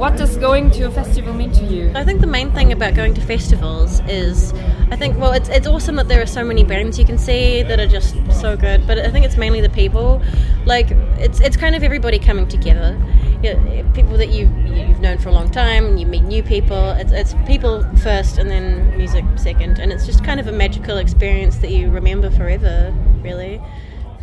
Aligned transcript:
what 0.00 0.16
does 0.16 0.38
going 0.38 0.70
to 0.70 0.86
a 0.86 0.90
festival 0.90 1.34
mean 1.34 1.52
to 1.52 1.62
you? 1.66 1.92
I 1.94 2.04
think 2.04 2.22
the 2.22 2.26
main 2.26 2.50
thing 2.52 2.72
about 2.72 2.94
going 2.94 3.12
to 3.12 3.20
festivals 3.20 4.00
is, 4.08 4.54
I 4.90 4.96
think, 4.96 5.18
well, 5.18 5.32
it's, 5.32 5.50
it's 5.50 5.66
awesome 5.66 5.96
that 5.96 6.08
there 6.08 6.22
are 6.22 6.26
so 6.26 6.42
many 6.42 6.64
bands 6.64 6.98
you 6.98 7.04
can 7.04 7.18
see 7.18 7.62
that 7.64 7.78
are 7.78 7.86
just 7.86 8.16
so 8.32 8.56
good, 8.56 8.86
but 8.86 8.98
I 8.98 9.10
think 9.10 9.26
it's 9.26 9.36
mainly 9.36 9.60
the 9.60 9.68
people. 9.68 10.22
Like, 10.64 10.92
it's, 11.18 11.38
it's 11.40 11.54
kind 11.54 11.74
of 11.74 11.82
everybody 11.82 12.18
coming 12.18 12.48
together. 12.48 12.98
You 13.42 13.52
know, 13.52 13.92
people 13.92 14.16
that 14.16 14.30
you've, 14.30 14.50
you've 14.68 15.00
known 15.00 15.18
for 15.18 15.28
a 15.28 15.32
long 15.32 15.50
time, 15.50 15.98
you 15.98 16.06
meet 16.06 16.22
new 16.22 16.42
people. 16.42 16.92
It's, 16.92 17.12
it's 17.12 17.34
people 17.46 17.84
first 17.98 18.38
and 18.38 18.50
then 18.50 18.96
music 18.96 19.26
second, 19.36 19.80
and 19.80 19.92
it's 19.92 20.06
just 20.06 20.24
kind 20.24 20.40
of 20.40 20.46
a 20.46 20.52
magical 20.52 20.96
experience 20.96 21.58
that 21.58 21.72
you 21.72 21.90
remember 21.90 22.30
forever, 22.30 22.90
really. 23.20 23.60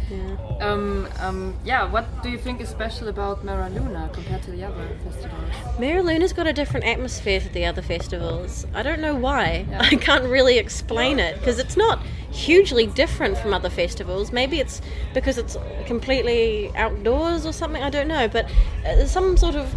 Yeah. 0.10 0.38
Um, 0.62 1.08
um, 1.20 1.56
yeah, 1.66 1.90
what 1.90 2.06
do 2.24 2.30
you 2.30 2.38
think 2.38 2.62
is 2.62 2.70
special 2.70 3.10
about 3.10 3.46
M'era 3.46 3.74
Luna 3.74 4.10
compared 4.14 4.42
to 4.44 4.52
the 4.52 4.64
other 4.64 4.88
festivals? 5.04 5.52
M'era 5.78 6.04
Luna's 6.04 6.34
got 6.34 6.48
a 6.48 6.54
different 6.54 6.86
atmosphere 6.86 7.40
to 7.42 7.50
the 7.50 7.66
other 7.66 7.82
festivals. 7.82 8.66
I 8.74 8.84
don't 8.84 9.02
know 9.02 9.16
why. 9.16 9.66
Yeah. 9.70 9.80
I 9.92 9.96
can't 9.96 10.24
really 10.26 10.58
explain 10.58 11.20
it 11.20 11.38
because 11.40 11.60
it's 11.60 11.76
not 11.76 12.02
hugely 12.32 12.88
different 12.88 13.38
from 13.38 13.54
other 13.54 13.70
festivals. 13.70 14.32
Maybe 14.32 14.60
it's 14.60 14.82
because 15.14 15.38
it's 15.38 15.58
completely 15.86 16.72
outdoors 16.76 17.46
or 17.46 17.52
something. 17.52 17.84
I 17.84 17.90
don't 17.90 18.08
know, 18.08 18.28
but 18.28 18.46
uh, 18.46 18.50
there's 18.96 19.12
some 19.12 19.36
sort 19.36 19.56
of 19.56 19.74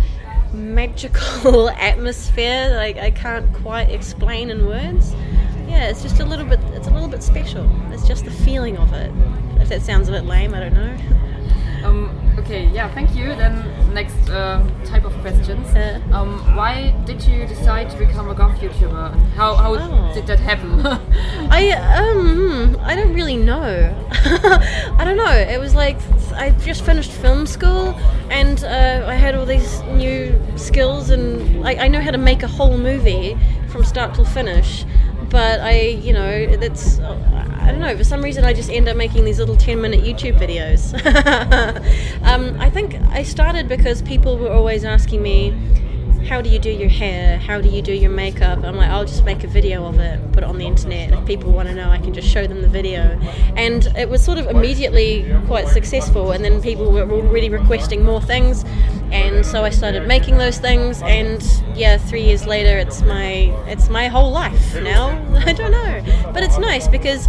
magical 0.53 1.70
atmosphere 1.70 2.70
that 2.70 2.78
I, 2.78 3.06
I 3.06 3.11
can't 3.11 3.53
quite 3.55 3.91
explain 3.91 4.51
in 4.51 4.67
words. 4.67 5.12
Yeah, 5.69 5.89
it's 5.89 6.03
just 6.03 6.20
a 6.20 6.25
little 6.25 6.47
bit. 6.47 6.61
It's 6.73 6.89
a 6.89 6.91
little 6.91 7.09
bit 7.09 7.23
special. 7.23 7.69
It's 7.92 8.06
just 8.06 8.25
the 8.25 8.31
feeling 8.31 8.77
of 8.77 8.92
it. 8.92 9.12
That 9.70 9.83
sounds 9.83 10.09
a 10.09 10.12
bit 10.12 10.24
lame, 10.24 10.52
I 10.52 10.59
don't 10.59 10.74
know. 10.74 10.97
Um, 11.84 12.34
okay, 12.41 12.66
yeah, 12.70 12.92
thank 12.92 13.15
you. 13.15 13.27
Then 13.37 13.55
next 13.95 14.28
uh, 14.28 14.69
type 14.84 15.05
of 15.05 15.12
questions. 15.20 15.65
Uh, 15.69 16.01
um, 16.11 16.56
why 16.56 16.91
did 17.06 17.23
you 17.23 17.47
decide 17.47 17.88
to 17.91 17.97
become 17.97 18.28
a 18.28 18.34
goth 18.34 18.59
YouTuber? 18.59 19.14
How, 19.34 19.55
how 19.55 19.75
oh. 19.77 20.12
did 20.12 20.27
that 20.27 20.41
happen? 20.41 20.84
I 21.53 21.70
um 21.70 22.77
I 22.80 22.97
don't 22.97 23.14
really 23.14 23.36
know. 23.36 23.97
I 24.11 25.05
don't 25.05 25.17
know. 25.17 25.30
It 25.30 25.61
was 25.61 25.77
like 25.77 25.98
I 26.34 26.50
just 26.50 26.84
finished 26.84 27.12
film 27.12 27.47
school 27.47 27.95
and 28.28 28.64
uh, 28.64 29.05
I 29.06 29.14
had 29.14 29.36
all 29.36 29.47
these 29.47 29.83
new 29.83 30.36
skills 30.56 31.11
and 31.11 31.64
I, 31.64 31.84
I 31.84 31.86
know 31.86 32.00
how 32.00 32.11
to 32.11 32.19
make 32.19 32.42
a 32.42 32.48
whole 32.48 32.77
movie 32.77 33.39
from 33.69 33.84
start 33.84 34.17
till 34.17 34.25
finish 34.25 34.84
but 35.30 35.61
I, 35.61 35.80
you 35.80 36.12
know, 36.12 36.28
it's 36.62 36.98
I 37.00 37.70
don't 37.70 37.80
know. 37.80 37.97
For 37.97 38.05
some 38.05 38.22
reason, 38.22 38.44
I 38.44 38.53
just 38.53 38.70
end 38.70 38.89
up 38.89 38.97
making 38.97 39.25
these 39.25 39.39
little 39.39 39.56
ten-minute 39.56 40.00
YouTube 40.00 40.39
videos. 40.39 40.94
um, 42.25 42.61
I 42.61 42.70
think 42.70 42.94
I 43.11 43.22
started 43.22 43.69
because 43.69 44.02
people 44.02 44.39
were 44.39 44.50
always 44.50 44.84
asking 44.84 45.22
me, 45.22 45.55
"How 46.29 46.41
do 46.41 46.49
you 46.51 46.59
do 46.59 46.71
your 46.71 46.89
hair? 46.89 47.39
How 47.39 47.61
do 47.61 47.69
you 47.69 47.83
do 47.83 47.93
your 47.93 48.11
makeup?" 48.11 48.65
I'm 48.65 48.77
like, 48.77 48.91
"I'll 48.91 49.05
just 49.05 49.25
make 49.25 49.45
a 49.45 49.49
video 49.49 49.87
of 49.87 49.99
it, 49.99 50.21
put 50.33 50.43
it 50.43 50.49
on 50.49 50.59
the 50.59 50.67
internet. 50.67 51.13
If 51.13 51.25
people 51.27 51.53
want 51.53 51.69
to 51.69 51.75
know, 51.75 51.91
I 51.91 51.99
can 51.99 52.13
just 52.13 52.29
show 52.29 52.47
them 52.47 52.63
the 52.63 52.69
video." 52.69 53.19
And 53.57 53.87
it 53.97 54.09
was 54.09 54.25
sort 54.25 54.39
of 54.39 54.47
immediately 54.47 55.25
quite 55.47 55.69
successful. 55.69 56.33
And 56.33 56.45
then 56.45 56.61
people 56.63 56.91
were 56.91 57.11
already 57.11 57.48
requesting 57.48 58.05
more 58.05 58.21
things 58.21 58.65
and 59.13 59.45
so 59.45 59.65
I 59.65 59.71
started 59.71 60.07
making 60.07 60.39
those 60.39 60.59
things 60.59 61.03
and 61.03 61.43
yeah 61.75 61.98
three 61.98 62.23
years 62.23 62.47
later 62.47 62.79
it's 62.79 63.03
my 63.03 63.53
it's 63.67 63.89
my 63.89 64.07
whole 64.07 64.31
life 64.31 64.81
now 64.83 65.09
I 65.47 65.53
don't 65.53 65.73
know 65.73 66.31
but 66.33 66.43
it's 66.43 66.59
nice 66.59 66.87
because 66.87 67.27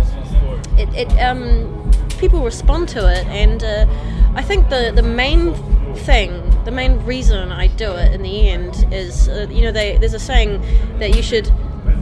it, 0.77 0.89
it 0.93 1.09
um, 1.19 1.91
people 2.19 2.43
respond 2.43 2.87
to 2.89 3.11
it 3.11 3.25
and 3.27 3.63
uh, 3.63 3.87
I 4.35 4.43
think 4.43 4.69
the 4.69 4.91
the 4.93 5.01
main 5.01 5.55
thing 5.95 6.31
the 6.65 6.71
main 6.71 7.03
reason 7.05 7.51
I 7.51 7.67
do 7.67 7.91
it 7.93 8.13
in 8.13 8.21
the 8.21 8.49
end 8.49 8.87
is 8.91 9.27
uh, 9.27 9.47
you 9.49 9.61
know 9.63 9.71
they, 9.71 9.97
there's 9.97 10.13
a 10.13 10.19
saying 10.19 10.61
that 10.99 11.15
you 11.15 11.21
should 11.21 11.51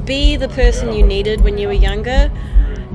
be 0.06 0.36
the 0.36 0.50
person 0.50 0.94
you 0.94 1.06
needed 1.06 1.42
when 1.42 1.58
you 1.58 1.68
were 1.68 1.74
younger. 1.74 2.32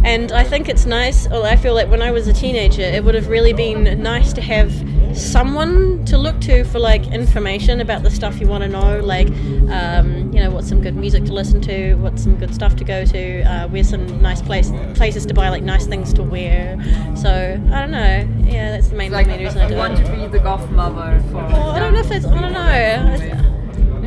And 0.05 0.33
I 0.33 0.45
think 0.45 0.69
it's 0.69 0.85
nice 0.85 1.27
or 1.29 1.45
I 1.45 1.57
feel 1.57 1.73
like 1.73 1.89
when 1.89 2.03
I 2.03 2.11
was 2.11 2.29
a 2.29 2.33
teenager 2.33 2.83
it 2.83 3.05
would 3.05 3.15
have 3.15 3.29
really 3.29 3.55
been 3.55 4.03
nice 4.03 4.33
to 4.35 4.43
have 4.43 4.71
someone 5.15 6.05
to 6.07 6.19
look 6.19 6.41
to 6.41 6.65
for 6.65 6.79
like 6.79 7.07
information 7.09 7.81
about 7.81 8.03
the 8.03 8.11
stuff 8.11 8.41
you 8.41 8.47
want 8.47 8.63
to 8.63 8.69
know 8.69 9.01
like 9.01 9.29
um, 9.71 10.31
you 10.33 10.41
know 10.41 10.51
what's 10.51 10.69
some 10.69 10.81
good 10.81 10.97
music 10.97 11.25
to 11.25 11.33
listen 11.33 11.61
to 11.61 11.95
what's 11.97 12.23
some 12.23 12.37
good 12.37 12.55
stuff 12.55 12.75
to 12.77 12.85
go 12.85 13.05
to 13.05 13.43
uh, 13.43 13.69
where's 13.69 13.89
some 13.89 14.21
nice 14.21 14.43
place 14.43 14.71
places 14.95 15.25
to 15.27 15.35
buy 15.35 15.49
like 15.49 15.63
nice 15.63 15.87
things 15.87 16.13
to 16.13 16.23
wear. 16.23 16.77
So 17.17 17.31
I 17.73 17.81
don't 17.81 17.91
know. 17.91 18.29
Yeah 18.45 18.73
that's 18.73 18.89
the 18.89 18.97
main, 18.97 19.13
like, 19.13 19.27
main 19.27 19.41
reason 19.41 19.61
I 19.61 19.69
do 19.69 19.77
want 19.77 19.99
it. 19.99 20.05
to 20.05 20.13
be 20.13 20.27
the 20.27 20.39
goth 20.41 20.69
mother 20.71 21.23
for 21.29 21.37
well, 21.37 21.71
I 21.71 21.79
don't 21.79 21.95
know 21.95 22.01
if 22.01 22.11
it's 22.11 22.27
I 22.27 22.41
don't 22.41 22.53
know. 22.53 23.41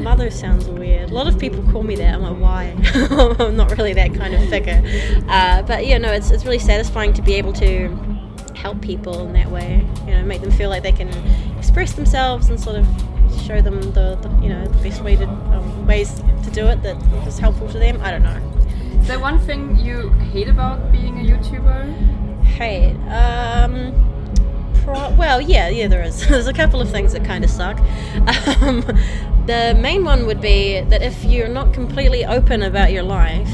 Mother 0.01 0.29
sounds 0.29 0.67
weird. 0.69 1.09
A 1.09 1.13
lot 1.13 1.27
of 1.27 1.39
people 1.39 1.63
call 1.71 1.83
me 1.83 1.95
that. 1.95 2.13
I'm 2.13 2.21
like 2.21 2.37
why? 2.37 2.75
I'm 3.39 3.55
not 3.55 3.77
really 3.77 3.93
that 3.93 4.13
kind 4.13 4.33
of 4.33 4.47
figure. 4.49 4.81
Uh, 5.27 5.61
but 5.63 5.85
yeah 5.85 5.97
no 5.97 6.11
it's, 6.11 6.31
it's 6.31 6.43
really 6.45 6.59
satisfying 6.59 7.13
to 7.13 7.21
be 7.21 7.33
able 7.35 7.53
to 7.53 7.89
help 8.57 8.81
people 8.81 9.25
in 9.27 9.33
that 9.33 9.49
way. 9.49 9.85
You 10.05 10.15
know, 10.15 10.23
make 10.23 10.41
them 10.41 10.51
feel 10.51 10.69
like 10.69 10.83
they 10.83 10.91
can 10.91 11.09
express 11.57 11.93
themselves 11.93 12.49
and 12.49 12.59
sort 12.59 12.77
of 12.77 12.85
show 13.45 13.61
them 13.61 13.81
the, 13.93 14.15
the 14.21 14.29
you 14.41 14.49
know 14.49 14.65
the 14.65 14.89
best 14.89 15.01
way 15.01 15.15
to 15.15 15.27
um, 15.27 15.87
ways 15.87 16.13
to 16.43 16.49
do 16.51 16.65
it 16.67 16.81
that 16.83 16.97
is 17.27 17.37
helpful 17.39 17.67
to 17.69 17.79
them. 17.79 18.01
I 18.01 18.11
don't 18.11 18.23
know. 18.23 18.41
Is 18.99 19.07
there 19.07 19.19
one 19.19 19.39
thing 19.39 19.77
you 19.77 20.09
hate 20.33 20.49
about 20.49 20.91
being 20.91 21.19
a 21.19 21.23
YouTuber? 21.31 22.43
Hate. 22.43 22.95
Um, 23.07 23.93
well, 25.17 25.41
yeah, 25.41 25.67
yeah, 25.67 25.87
there 25.87 26.01
is. 26.01 26.27
There's 26.29 26.47
a 26.47 26.53
couple 26.53 26.81
of 26.81 26.89
things 26.89 27.13
that 27.13 27.23
kind 27.23 27.43
of 27.43 27.49
suck. 27.49 27.79
Um, 28.59 28.81
the 29.45 29.77
main 29.79 30.03
one 30.03 30.25
would 30.25 30.41
be 30.41 30.81
that 30.81 31.01
if 31.01 31.23
you're 31.23 31.47
not 31.47 31.73
completely 31.73 32.25
open 32.25 32.63
about 32.63 32.91
your 32.91 33.03
life, 33.03 33.49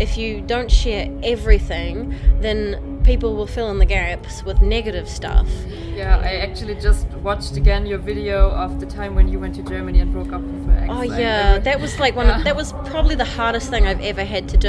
if 0.00 0.16
you 0.16 0.40
don't 0.40 0.70
share 0.70 1.08
everything, 1.22 2.16
then 2.40 2.95
people 3.06 3.36
will 3.36 3.46
fill 3.46 3.70
in 3.70 3.78
the 3.78 3.86
gaps 3.86 4.42
with 4.42 4.60
negative 4.60 5.08
stuff. 5.08 5.48
Yeah, 5.94 6.18
I 6.18 6.36
actually 6.38 6.74
just 6.74 7.06
watched 7.22 7.56
again 7.56 7.86
your 7.86 7.98
video 7.98 8.50
of 8.50 8.80
the 8.80 8.86
time 8.86 9.14
when 9.14 9.28
you 9.28 9.38
went 9.38 9.54
to 9.54 9.62
Germany 9.62 10.00
and 10.00 10.12
broke 10.12 10.32
up 10.32 10.42
with 10.42 10.66
your 10.66 10.76
ex. 10.76 10.88
Oh 10.90 11.02
yeah, 11.02 11.58
that 11.60 11.80
was 11.80 11.98
like 12.00 12.16
one. 12.16 12.26
Yeah. 12.26 12.38
Of, 12.38 12.44
that 12.44 12.56
was 12.56 12.72
probably 12.90 13.14
the 13.14 13.24
hardest 13.24 13.70
thing 13.70 13.86
I've 13.86 14.00
ever 14.00 14.24
had 14.24 14.48
to 14.50 14.56
do, 14.56 14.68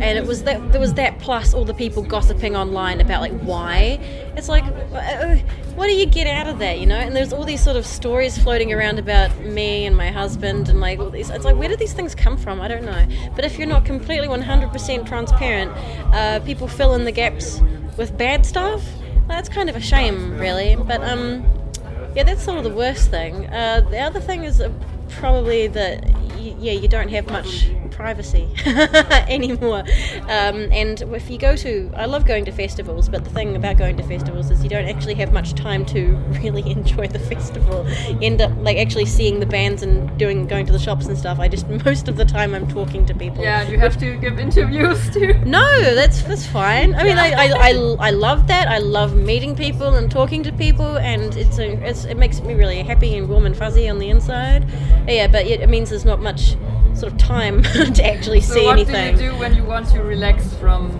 and 0.00 0.16
it 0.16 0.24
was 0.26 0.44
that 0.44 0.72
there 0.72 0.80
was 0.80 0.94
that 0.94 1.18
plus 1.18 1.52
all 1.52 1.64
the 1.64 1.74
people 1.74 2.02
gossiping 2.04 2.56
online 2.56 3.00
about 3.00 3.20
like 3.20 3.38
why. 3.40 3.98
It's 4.36 4.48
like, 4.48 4.64
uh, 4.92 5.36
what 5.76 5.86
do 5.86 5.92
you 5.92 6.06
get 6.06 6.26
out 6.26 6.46
of 6.46 6.58
that, 6.58 6.80
you 6.80 6.86
know? 6.86 6.96
And 6.96 7.14
there's 7.14 7.34
all 7.34 7.44
these 7.44 7.62
sort 7.62 7.76
of 7.76 7.84
stories 7.84 8.38
floating 8.38 8.72
around 8.72 8.98
about 8.98 9.38
me 9.40 9.84
and 9.84 9.94
my 9.94 10.10
husband 10.10 10.70
and 10.70 10.80
like 10.80 10.98
all 10.98 11.10
these. 11.10 11.28
It's 11.28 11.44
like 11.44 11.56
where 11.56 11.68
do 11.68 11.76
these 11.76 11.92
things 11.92 12.14
come 12.14 12.38
from? 12.38 12.60
I 12.62 12.68
don't 12.68 12.84
know. 12.84 13.06
But 13.34 13.44
if 13.44 13.58
you're 13.58 13.68
not 13.68 13.84
completely 13.84 14.26
100% 14.26 15.06
transparent, 15.06 15.70
uh, 16.14 16.40
people 16.40 16.66
fill 16.66 16.94
in 16.94 17.04
the 17.04 17.12
gaps 17.12 17.60
with 17.98 18.16
bad 18.16 18.46
stuff. 18.46 18.82
That's 19.28 19.50
kind 19.50 19.68
of 19.68 19.76
a 19.76 19.80
shame, 19.80 20.38
really. 20.38 20.76
But 20.76 21.02
um, 21.04 21.44
yeah, 22.14 22.22
that's 22.22 22.42
sort 22.42 22.56
of 22.56 22.64
the 22.64 22.74
worst 22.74 23.10
thing. 23.10 23.46
Uh, 23.48 23.86
the 23.90 23.98
other 23.98 24.20
thing 24.20 24.44
is 24.44 24.62
uh, 24.62 24.72
probably 25.10 25.66
that 25.68 26.08
yeah, 26.38 26.72
you 26.72 26.88
don't 26.88 27.08
have 27.10 27.30
much 27.30 27.68
privacy 27.96 28.48
anymore. 29.28 29.82
Um, 30.28 30.70
and 30.70 31.00
if 31.00 31.30
you 31.30 31.38
go 31.38 31.56
to, 31.56 31.90
I 31.96 32.04
love 32.04 32.26
going 32.26 32.44
to 32.44 32.52
festivals, 32.52 33.08
but 33.08 33.24
the 33.24 33.30
thing 33.30 33.56
about 33.56 33.78
going 33.78 33.96
to 33.96 34.02
festivals 34.02 34.50
is 34.50 34.62
you 34.62 34.68
don't 34.68 34.84
actually 34.86 35.14
have 35.14 35.32
much 35.32 35.54
time 35.54 35.86
to 35.86 36.14
really 36.42 36.70
enjoy 36.70 37.08
the 37.08 37.18
festival. 37.18 37.88
You 38.08 38.18
end 38.20 38.42
up 38.42 38.52
like 38.58 38.76
actually 38.76 39.06
seeing 39.06 39.40
the 39.40 39.46
bands 39.46 39.82
and 39.82 40.16
doing 40.18 40.46
going 40.46 40.66
to 40.66 40.72
the 40.72 40.78
shops 40.78 41.06
and 41.06 41.18
stuff. 41.18 41.40
I 41.40 41.48
just 41.48 41.68
most 41.84 42.06
of 42.06 42.16
the 42.16 42.24
time 42.24 42.54
I'm 42.54 42.68
talking 42.68 43.06
to 43.06 43.14
people. 43.14 43.42
Yeah, 43.42 43.62
you 43.68 43.78
have 43.78 43.98
to 44.00 44.16
give 44.18 44.38
interviews 44.38 45.10
too. 45.10 45.34
No, 45.46 45.66
that's 45.94 46.22
that's 46.22 46.46
fine. 46.46 46.94
I 46.94 47.02
mean, 47.02 47.18
I, 47.18 47.30
I, 47.30 47.70
I, 47.70 48.08
I 48.08 48.10
love 48.10 48.46
that. 48.48 48.68
I 48.68 48.78
love 48.78 49.16
meeting 49.16 49.56
people 49.56 49.94
and 49.94 50.10
talking 50.10 50.42
to 50.42 50.52
people, 50.52 50.98
and 50.98 51.34
it's 51.36 51.58
a, 51.58 51.72
it's 51.88 52.04
it 52.04 52.18
makes 52.18 52.40
me 52.42 52.54
really 52.54 52.82
happy 52.82 53.16
and 53.16 53.28
warm 53.28 53.46
and 53.46 53.56
fuzzy 53.56 53.88
on 53.88 53.98
the 53.98 54.10
inside. 54.10 54.68
Yeah, 55.08 55.28
but 55.28 55.46
it, 55.46 55.60
it 55.60 55.68
means 55.68 55.90
there's 55.90 56.04
not 56.04 56.20
much 56.20 56.56
sort 56.96 57.12
of 57.12 57.18
time 57.18 57.62
to 57.94 58.04
actually 58.04 58.40
so 58.40 58.54
see 58.54 58.64
what 58.64 58.78
anything. 58.78 59.12
What 59.12 59.18
do 59.18 59.24
you 59.24 59.30
do 59.32 59.38
when 59.38 59.54
you 59.54 59.64
want 59.64 59.88
to 59.88 60.02
relax 60.02 60.52
from 60.54 60.90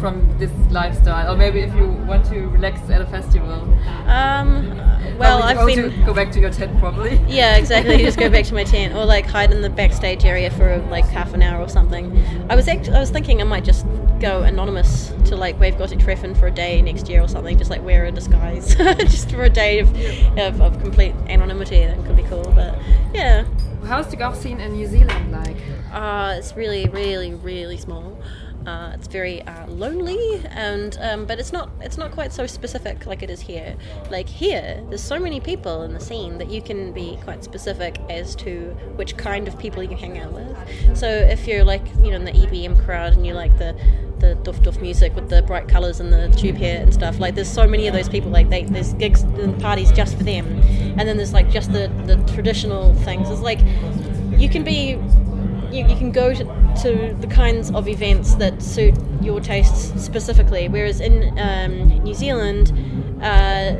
from 0.00 0.36
this 0.38 0.50
lifestyle, 0.70 1.32
or 1.32 1.36
maybe 1.36 1.60
if 1.60 1.74
you 1.74 1.86
want 1.88 2.24
to 2.26 2.48
relax 2.48 2.88
at 2.90 3.00
a 3.00 3.06
festival? 3.06 3.62
Um, 4.06 4.76
well, 5.18 5.42
I've 5.42 5.66
been 5.66 6.04
go 6.04 6.14
back 6.14 6.30
to 6.32 6.40
your 6.40 6.50
tent 6.50 6.78
probably. 6.78 7.16
Yeah, 7.28 7.56
exactly. 7.56 7.98
just 7.98 8.18
go 8.18 8.28
back 8.28 8.44
to 8.46 8.54
my 8.54 8.64
tent, 8.64 8.94
or 8.94 9.04
like 9.04 9.26
hide 9.26 9.52
in 9.52 9.62
the 9.62 9.70
backstage 9.70 10.24
area 10.24 10.50
for 10.50 10.78
like 10.90 11.04
half 11.06 11.34
an 11.34 11.42
hour 11.42 11.60
or 11.60 11.68
something. 11.68 12.16
I 12.48 12.56
was 12.56 12.68
act- 12.68 12.88
I 12.88 12.98
was 12.98 13.10
thinking 13.10 13.40
I 13.40 13.44
might 13.44 13.64
just 13.64 13.86
go 14.20 14.42
anonymous 14.42 15.12
to 15.26 15.36
like 15.36 15.58
Wave 15.60 15.78
Gothic 15.78 16.00
Treffen 16.00 16.34
for 16.34 16.46
a 16.46 16.50
day 16.50 16.82
next 16.82 17.08
year 17.08 17.22
or 17.22 17.28
something. 17.28 17.56
Just 17.58 17.70
like 17.70 17.82
wear 17.82 18.04
a 18.06 18.12
disguise, 18.12 18.74
just 18.76 19.30
for 19.30 19.42
a 19.44 19.50
day 19.50 19.80
of, 19.80 19.94
of, 20.38 20.60
of 20.60 20.80
complete 20.80 21.14
anonymity. 21.28 21.84
That 21.86 22.04
could 22.04 22.16
be 22.16 22.24
cool. 22.24 22.52
But 22.54 22.78
yeah. 23.12 23.44
How's 23.88 24.08
the 24.08 24.16
goth 24.16 24.38
scene 24.38 24.60
in 24.60 24.72
New 24.72 24.86
Zealand 24.86 25.32
like? 25.32 25.56
Uh, 25.90 26.34
it's 26.36 26.54
really, 26.54 26.90
really, 26.90 27.32
really 27.32 27.78
small. 27.78 28.18
Uh, 28.68 28.92
it's 28.92 29.06
very 29.08 29.40
uh, 29.42 29.66
lonely, 29.66 30.44
and 30.50 30.98
um, 31.00 31.24
but 31.24 31.38
it's 31.38 31.54
not 31.54 31.70
it's 31.80 31.96
not 31.96 32.10
quite 32.10 32.34
so 32.34 32.46
specific 32.46 33.06
like 33.06 33.22
it 33.22 33.30
is 33.30 33.40
here. 33.40 33.74
Like 34.10 34.28
here, 34.28 34.84
there's 34.90 35.02
so 35.02 35.18
many 35.18 35.40
people 35.40 35.84
in 35.84 35.94
the 35.94 36.00
scene 36.00 36.36
that 36.36 36.50
you 36.50 36.60
can 36.60 36.92
be 36.92 37.18
quite 37.24 37.42
specific 37.42 37.98
as 38.10 38.36
to 38.36 38.76
which 38.96 39.16
kind 39.16 39.48
of 39.48 39.58
people 39.58 39.82
you 39.82 39.96
hang 39.96 40.18
out 40.18 40.32
with. 40.32 40.54
So 40.98 41.08
if 41.08 41.46
you're 41.48 41.64
like 41.64 41.86
you 42.02 42.10
know 42.10 42.16
in 42.16 42.26
the 42.26 42.32
EBM 42.32 42.84
crowd 42.84 43.14
and 43.14 43.26
you 43.26 43.32
like 43.32 43.56
the 43.56 43.74
the 44.18 44.36
doof 44.42 44.56
doof 44.56 44.82
music 44.82 45.14
with 45.14 45.30
the 45.30 45.40
bright 45.42 45.66
colours 45.66 45.98
and 46.00 46.12
the 46.12 46.28
tube 46.36 46.56
hair 46.56 46.82
and 46.82 46.92
stuff. 46.92 47.18
Like 47.18 47.36
there's 47.36 47.50
so 47.50 47.66
many 47.66 47.86
of 47.86 47.94
those 47.94 48.10
people. 48.10 48.30
Like 48.30 48.50
they, 48.50 48.64
there's 48.64 48.92
gigs 48.94 49.22
and 49.22 49.58
parties 49.62 49.90
just 49.92 50.18
for 50.18 50.24
them, 50.24 50.46
and 50.98 51.08
then 51.08 51.16
there's 51.16 51.32
like 51.32 51.50
just 51.50 51.72
the 51.72 51.88
the 52.04 52.16
traditional 52.34 52.94
things. 52.96 53.30
It's 53.30 53.40
like 53.40 53.60
you 54.38 54.50
can 54.50 54.62
be. 54.62 54.98
You, 55.70 55.86
you 55.86 55.96
can 55.96 56.12
go 56.12 56.32
to, 56.34 56.44
to 56.82 57.16
the 57.20 57.26
kinds 57.26 57.70
of 57.70 57.88
events 57.88 58.34
that 58.36 58.62
suit 58.62 58.94
your 59.20 59.40
tastes 59.40 60.02
specifically, 60.02 60.68
whereas 60.68 61.00
in 61.00 61.38
um, 61.38 61.88
New 62.02 62.14
Zealand, 62.14 62.72
uh, 63.22 63.76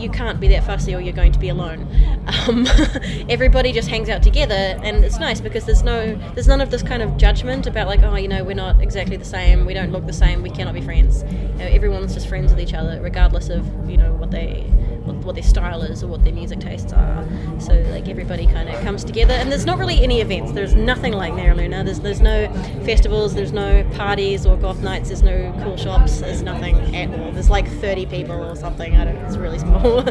you 0.00 0.10
can't 0.10 0.40
be 0.40 0.48
that 0.48 0.64
fussy 0.64 0.94
or 0.94 1.00
you're 1.00 1.14
going 1.14 1.32
to 1.32 1.38
be 1.38 1.48
alone. 1.48 1.86
Um, 2.46 2.66
everybody 3.28 3.72
just 3.72 3.88
hangs 3.88 4.08
out 4.08 4.22
together, 4.22 4.54
and 4.54 5.04
it's 5.04 5.18
nice 5.18 5.40
because 5.40 5.64
there's 5.64 5.82
no, 5.82 6.14
there's 6.34 6.46
none 6.46 6.60
of 6.60 6.70
this 6.70 6.82
kind 6.82 7.02
of 7.02 7.16
judgment 7.16 7.66
about 7.66 7.88
like, 7.88 8.02
oh, 8.02 8.14
you 8.14 8.28
know, 8.28 8.44
we're 8.44 8.54
not 8.54 8.80
exactly 8.80 9.16
the 9.16 9.24
same, 9.24 9.66
we 9.66 9.74
don't 9.74 9.90
look 9.90 10.06
the 10.06 10.12
same, 10.12 10.42
we 10.42 10.50
cannot 10.50 10.74
be 10.74 10.80
friends. 10.80 11.24
You 11.24 11.58
know, 11.58 11.64
everyone's 11.64 12.14
just 12.14 12.28
friends 12.28 12.52
with 12.52 12.60
each 12.60 12.74
other, 12.74 13.00
regardless 13.02 13.48
of 13.48 13.66
you 13.90 13.96
know 13.96 14.12
what 14.14 14.30
they, 14.30 14.70
what, 15.04 15.16
what 15.16 15.34
their 15.34 15.44
style 15.44 15.82
is 15.82 16.02
or 16.02 16.08
what 16.08 16.22
their 16.24 16.32
music 16.32 16.60
tastes 16.60 16.92
are. 16.92 17.26
So 17.58 17.74
like 17.90 18.08
everybody 18.08 18.46
kind 18.46 18.68
of 18.68 18.80
comes 18.82 19.04
together, 19.04 19.34
and 19.34 19.50
there's 19.50 19.66
not 19.66 19.78
really 19.78 20.02
any 20.02 20.20
events. 20.20 20.52
There's 20.52 20.74
nothing 20.74 21.12
like 21.12 21.32
M'era 21.32 21.56
Luna. 21.56 21.84
There's 21.84 22.00
there's 22.00 22.20
no 22.20 22.52
festivals, 22.84 23.34
there's 23.34 23.52
no 23.52 23.84
parties 23.94 24.46
or 24.46 24.56
goth 24.56 24.80
nights. 24.82 25.08
There's 25.08 25.22
no 25.22 25.52
cool 25.62 25.76
shops. 25.76 26.20
There's 26.20 26.42
nothing 26.42 26.94
at 26.94 27.18
all. 27.18 27.32
There's 27.32 27.50
like 27.50 27.68
30 27.68 28.06
people 28.06 28.42
or 28.44 28.56
something. 28.56 28.96
I 28.96 29.04
don't. 29.04 29.14
know. 29.14 29.26
It's 29.26 29.36
really 29.36 29.58
small. 29.58 30.04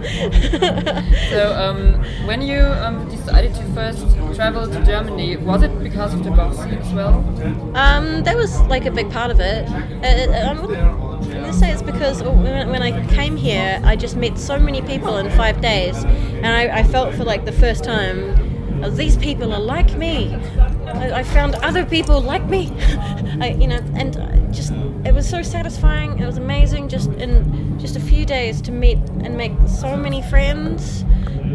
So, 1.29 1.53
um, 1.55 2.03
when 2.25 2.41
you 2.41 2.59
um, 2.59 3.07
decided 3.09 3.53
to 3.55 3.63
first 3.73 4.05
travel 4.35 4.67
to 4.67 4.85
Germany, 4.85 5.37
was 5.37 5.63
it 5.63 5.71
because 5.99 6.13
of 6.13 6.23
the 6.23 6.53
scene 6.53 6.73
as 6.75 6.93
well? 6.93 7.15
Um, 7.75 8.23
that 8.23 8.37
was 8.37 8.57
like 8.61 8.85
a 8.85 8.91
big 8.91 9.11
part 9.11 9.31
of 9.31 9.41
it. 9.41 9.67
Uh, 9.67 10.31
uh, 10.31 10.49
I'm 10.49 10.61
gonna 10.61 11.51
say 11.51 11.71
it's 11.71 11.81
because 11.81 12.23
when, 12.23 12.69
when 12.69 12.81
I 12.81 13.05
came 13.07 13.35
here, 13.35 13.81
I 13.83 13.97
just 13.97 14.15
met 14.15 14.37
so 14.39 14.57
many 14.57 14.81
people 14.81 15.17
in 15.17 15.29
five 15.31 15.59
days, 15.59 16.01
and 16.05 16.47
I, 16.47 16.79
I 16.79 16.83
felt 16.83 17.15
for 17.15 17.25
like 17.25 17.43
the 17.43 17.51
first 17.51 17.83
time, 17.83 18.81
oh, 18.81 18.89
these 18.89 19.17
people 19.17 19.51
are 19.51 19.59
like 19.59 19.93
me. 19.97 20.35
I, 20.87 21.19
I 21.19 21.23
found 21.23 21.55
other 21.55 21.85
people 21.85 22.21
like 22.21 22.45
me. 22.45 22.71
I, 23.41 23.57
you 23.59 23.67
know, 23.67 23.83
and 23.95 24.13
just 24.53 24.71
it 25.03 25.13
was 25.13 25.27
so 25.27 25.41
satisfying. 25.41 26.17
It 26.17 26.25
was 26.25 26.37
amazing, 26.37 26.87
just 26.87 27.09
in 27.11 27.77
just 27.77 27.97
a 27.97 27.99
few 27.99 28.25
days 28.25 28.61
to 28.61 28.71
meet 28.71 28.99
and 29.23 29.35
make 29.35 29.51
so 29.67 29.97
many 29.97 30.21
friends. 30.21 31.03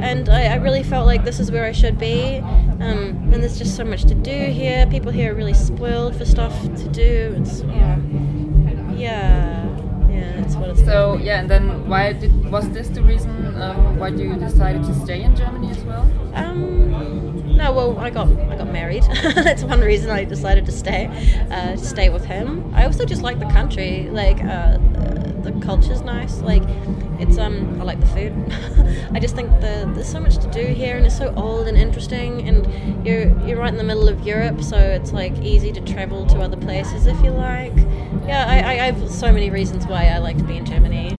And 0.01 0.29
I, 0.29 0.53
I 0.53 0.55
really 0.57 0.83
felt 0.83 1.07
like 1.07 1.25
this 1.25 1.41
is 1.41 1.51
where 1.51 1.65
I 1.65 1.73
should 1.73 1.99
be. 1.99 2.39
Um, 2.39 3.33
and 3.33 3.43
there's 3.43 3.59
just 3.59 3.77
so 3.77 3.85
much 3.85 4.03
to 4.05 4.15
do 4.15 4.31
here. 4.31 4.87
People 4.87 5.13
here 5.13 5.33
are 5.33 5.35
really 5.35 5.55
spoiled 5.55 6.17
for 6.17 6.25
stuff 6.25 6.61
to 6.63 6.89
do. 6.89 7.35
It's 7.39 7.63
yeah, 7.63 7.99
yeah, 8.95 10.09
yeah. 10.11 10.41
That's 10.41 10.57
what 10.57 10.71
it's. 10.71 10.85
So 10.85 11.19
yeah, 11.19 11.41
and 11.41 11.51
then 11.51 11.89
why 11.89 12.13
did 12.13 12.51
was 12.51 12.69
this 12.71 12.89
the 12.89 13.03
reason 13.03 13.61
um, 13.61 13.99
why 13.99 14.09
you 14.09 14.35
decided 14.37 14.85
to 14.85 14.95
stay 14.95 15.23
in 15.23 15.35
Germany 15.37 15.71
as 15.71 15.83
well? 15.85 16.03
Um, 16.35 17.57
no, 17.57 17.73
well, 17.73 17.99
I 17.99 18.11
got 18.11 18.29
I 18.29 18.57
got 18.57 18.73
married. 18.73 19.05
That's 19.35 19.63
one 19.63 19.81
reason 19.81 20.11
I 20.11 20.25
decided 20.25 20.67
to 20.67 20.73
stay, 20.73 21.07
uh, 21.51 21.77
stay 21.77 22.09
with 22.09 22.25
him. 22.25 22.75
I 22.75 22.85
also 22.85 23.05
just 23.05 23.23
like 23.23 23.39
the 23.39 23.47
country. 23.47 24.09
Like 24.11 24.43
uh, 24.43 24.79
the 25.45 25.53
culture's 25.61 26.01
nice. 26.03 26.41
Like 26.41 26.63
it's 27.21 27.39
um, 27.39 27.81
I 27.81 27.85
like 27.85 28.01
the 28.01 28.07
food. 28.07 28.33
I 29.15 29.21
just 29.21 29.37
think 29.37 29.51
the, 29.61 29.91
there's 29.95 30.09
so 30.09 30.21
much 30.21 30.39
to 30.39 30.51
do 30.51 30.65
here, 30.67 30.97
and 30.97 31.07
it's 31.07 31.17
so 31.17 31.33
old 31.37 31.69
and 31.69 31.77
interesting. 31.77 32.49
And 32.49 33.07
you're 33.07 33.39
you're 33.47 33.59
right 33.59 33.73
in 33.73 33.79
the 33.79 33.85
middle 33.85 34.09
of 34.09 34.27
Europe, 34.27 34.63
so 34.63 34.77
it's 34.77 35.13
like 35.13 35.37
easy 35.43 35.73
to 35.73 35.81
travel 35.81 36.27
to 36.27 36.41
other 36.41 36.57
places 36.57 37.07
if 37.07 37.23
you 37.23 37.31
like. 37.31 37.77
Yeah, 38.27 38.47
I, 38.49 38.59
I, 38.59 38.73
I 38.87 38.91
have 38.93 39.11
so 39.11 39.31
many 39.33 39.51
reasons 39.51 39.87
why 39.87 40.07
I 40.07 40.19
like 40.19 40.39
to 40.39 40.45
be 40.45 40.57
in 40.57 40.65
Germany. 40.65 41.11